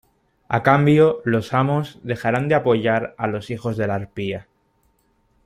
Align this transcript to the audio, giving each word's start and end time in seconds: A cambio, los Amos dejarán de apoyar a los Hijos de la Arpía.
A 0.49 0.63
cambio, 0.63 1.21
los 1.25 1.53
Amos 1.53 1.99
dejarán 2.01 2.47
de 2.47 2.55
apoyar 2.55 3.13
a 3.19 3.27
los 3.27 3.51
Hijos 3.51 3.77
de 3.77 3.85
la 3.85 3.93
Arpía. 3.93 4.47